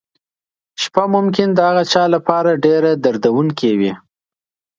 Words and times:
شپه 0.81 1.03
ممکن 1.15 1.47
د 1.53 1.59
هغه 1.67 1.83
چا 1.91 2.03
لپاره 2.15 2.59
ډېره 2.65 2.91
دردونکې 3.05 3.71
وي. 3.79 3.93